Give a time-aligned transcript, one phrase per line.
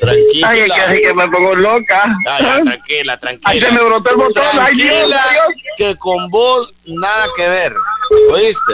[0.00, 0.48] tranquila.
[0.48, 2.16] Ay, es que así que me pongo loca.
[2.26, 3.50] Ah, ya, tranquila, tranquila.
[3.50, 4.44] Ay, se me brotó el botón.
[4.60, 5.62] Ay, Dios, Tranquila, Dios.
[5.76, 7.72] que con vos nada que ver.
[8.30, 8.72] ¿Oíste?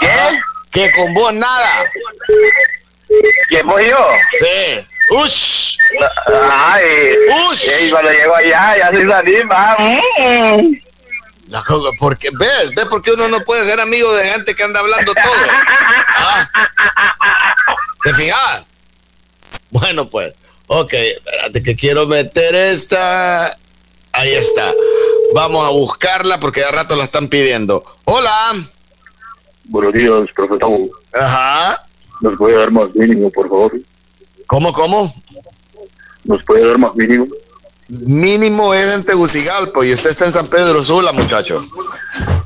[0.00, 0.40] ¿Qué?
[0.70, 1.70] Que con vos nada.
[3.48, 4.08] ¿Quién voy yo?
[4.38, 4.86] Sí.
[5.10, 5.76] Ush.
[6.50, 7.14] Ay.
[7.50, 7.68] Ush.
[7.82, 9.76] Y cuando llego allá, ya se anima.
[9.78, 10.74] Mm.
[12.00, 12.74] Porque, ¿ves?
[12.74, 15.24] ¿Ves por qué uno no puede ser amigo de gente que anda hablando todo?
[16.16, 16.50] ¿Ah?
[18.02, 18.73] ¿Te fijas?
[19.84, 20.32] Bueno, pues.
[20.66, 23.54] Ok, espérate que quiero meter esta.
[24.12, 24.72] Ahí está.
[25.34, 27.84] Vamos a buscarla porque de rato la están pidiendo.
[28.04, 28.64] Hola.
[29.64, 30.70] Buenos días, profesor.
[31.12, 31.86] Ajá.
[32.22, 33.78] ¿Nos puede dar más mínimo, por favor?
[34.46, 35.14] ¿Cómo, cómo?
[36.24, 37.26] ¿Nos puede dar más mínimo?
[37.88, 41.62] Mínimo es en Tegucigalpa y usted está en San Pedro Sula, muchacho.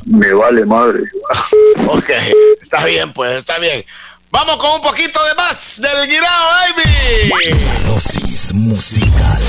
[0.07, 1.05] Me vale madre.
[1.87, 2.11] Ok,
[2.61, 3.85] está bien, pues, está bien.
[4.31, 7.59] Vamos con un poquito de más del Guirao, baby.
[7.87, 9.43] Dosis musical.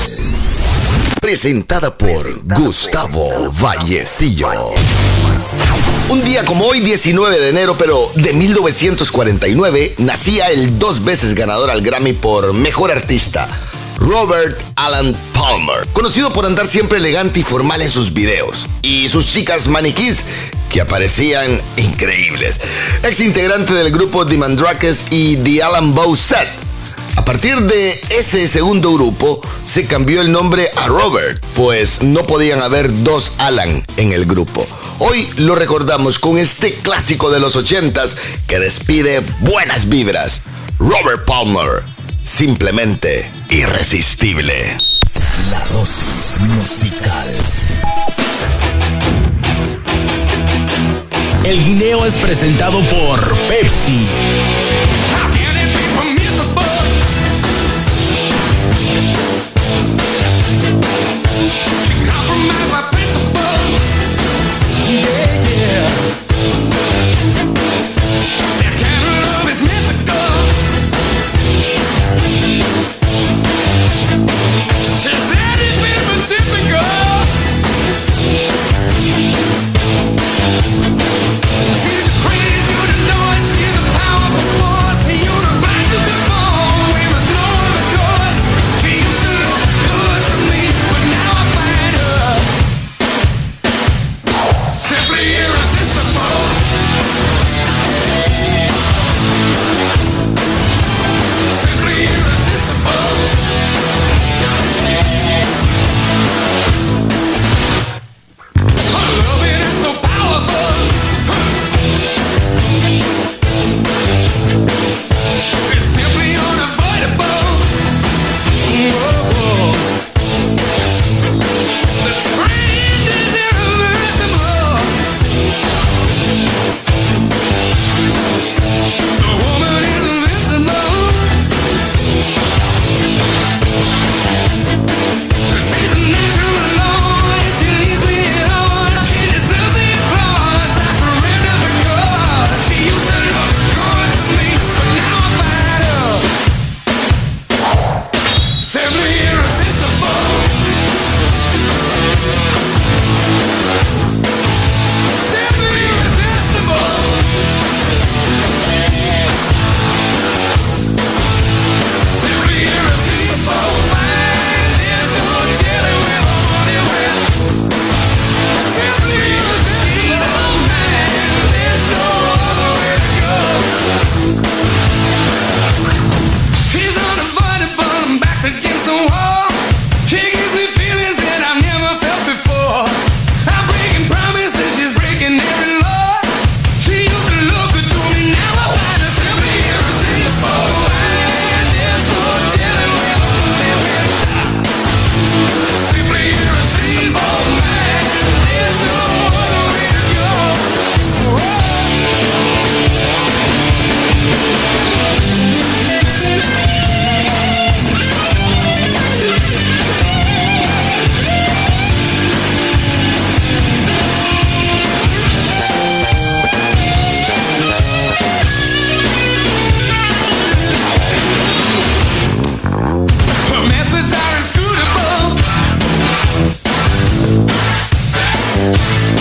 [1.20, 4.48] Presentada por Gustavo Vallecillo.
[6.08, 11.70] Un día como hoy, 19 de enero, pero de 1949, nacía el dos veces ganador
[11.70, 13.48] al Grammy por Mejor Artista,
[13.98, 19.26] Robert Alan Palmer, conocido por andar siempre elegante y formal en sus videos, y sus
[19.26, 20.24] chicas maniquís
[20.70, 22.60] que aparecían increíbles.
[23.02, 26.48] Ex integrante del grupo The Mandrakes y The Alan Bow Set.
[27.16, 32.62] A partir de ese segundo grupo se cambió el nombre a Robert, pues no podían
[32.62, 34.66] haber dos Alan en el grupo.
[35.00, 40.42] Hoy lo recordamos con este clásico de los ochentas que despide buenas vibras.
[40.78, 41.82] Robert Palmer,
[42.22, 44.78] simplemente irresistible.
[45.50, 47.28] La dosis musical.
[51.50, 54.59] El guineo es presentado por Pepsi.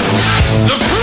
[0.10, 0.99] The